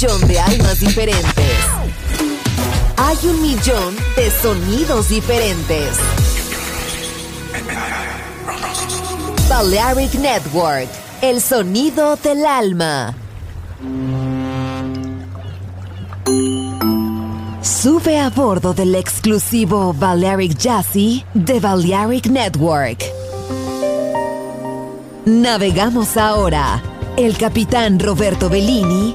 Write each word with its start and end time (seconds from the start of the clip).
millón 0.00 0.28
de 0.28 0.40
almas 0.40 0.80
diferentes. 0.80 1.26
Hay 2.96 3.18
un 3.24 3.42
millón 3.42 3.94
de 4.16 4.30
sonidos 4.30 5.10
diferentes. 5.10 5.90
Balearic 9.46 10.14
Network, 10.14 10.88
el 11.20 11.42
sonido 11.42 12.16
del 12.16 12.46
alma. 12.46 13.14
Sube 17.60 18.18
a 18.18 18.30
bordo 18.30 18.72
del 18.72 18.94
exclusivo 18.94 19.92
Balearic 19.92 20.56
Jazzy 20.56 21.26
de 21.34 21.60
Balearic 21.60 22.26
Network. 22.26 23.04
Navegamos 25.26 26.16
ahora. 26.16 26.82
El 27.18 27.36
capitán 27.36 27.98
Roberto 27.98 28.48
Bellini 28.48 29.14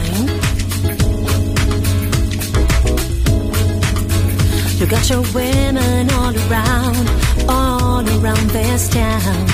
Got 4.91 5.09
your 5.09 5.21
women 5.33 6.11
all 6.11 6.35
around, 6.35 7.09
all 7.47 8.03
around 8.19 8.49
this 8.49 8.89
town. 8.89 9.47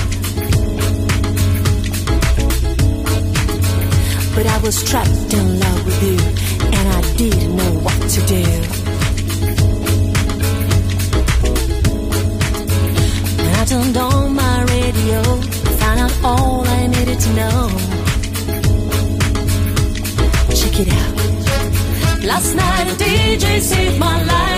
But 4.34 4.46
I 4.46 4.58
was 4.64 4.82
trapped 4.82 5.32
in 5.32 5.60
love 5.60 5.84
with 5.86 6.02
you, 6.02 6.18
and 6.76 6.88
I 6.88 7.00
didn't 7.16 7.54
know 7.54 7.72
what 7.84 8.00
to 8.14 8.20
do. 8.26 8.44
When 13.44 13.54
I 13.54 13.64
turned 13.64 13.96
on 13.96 14.34
my 14.34 14.64
radio, 14.64 15.20
I 15.20 15.72
found 15.78 16.00
out 16.00 16.14
all 16.24 16.66
I 16.66 16.88
needed 16.88 17.20
to 17.20 17.30
know. 17.34 17.68
Check 20.60 20.80
it 20.80 20.88
out. 20.92 22.24
Last 22.24 22.56
night 22.56 22.88
a 22.88 22.94
DJ 22.96 23.60
saved 23.60 24.00
my 24.00 24.24
life. 24.24 24.57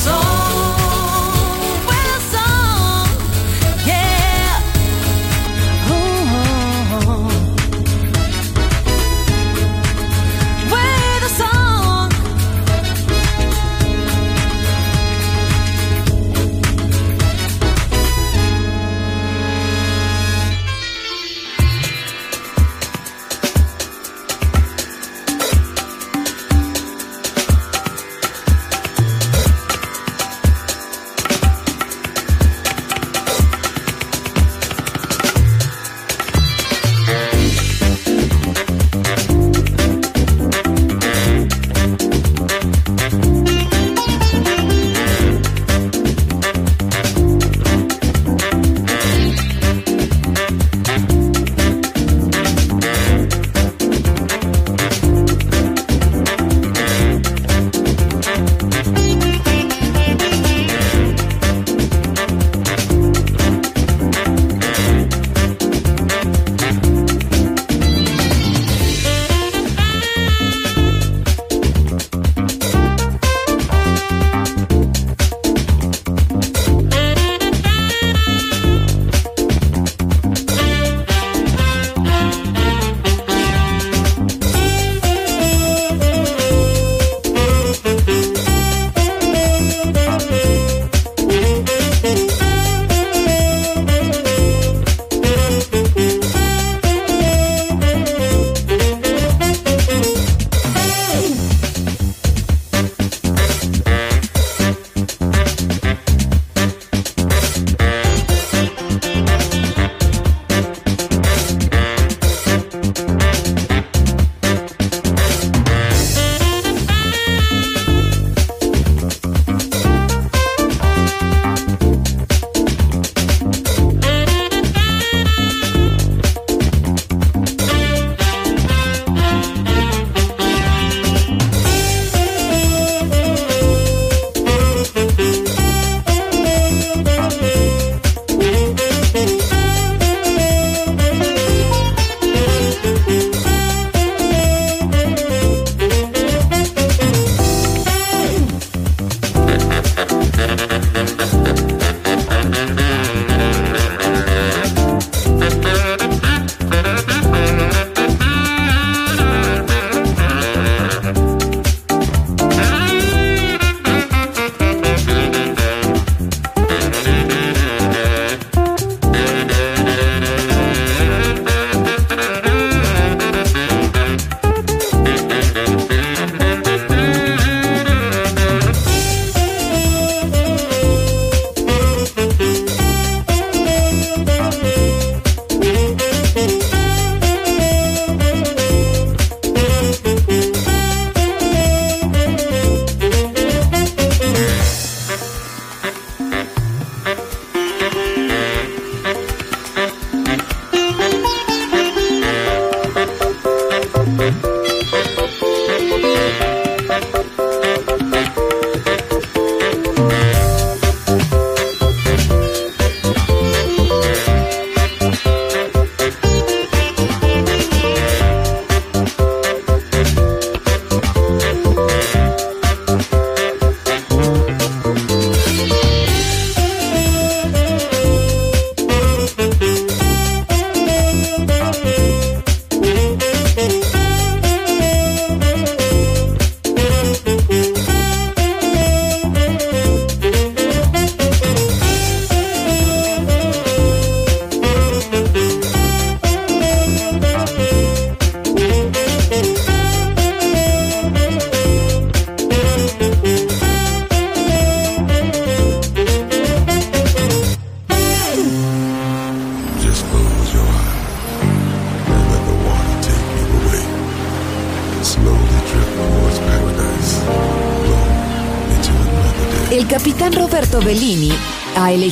song. 0.00 0.79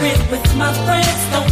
Chance 0.00 0.18
to 0.30 0.36
show 0.36 1.44
the 1.44 1.49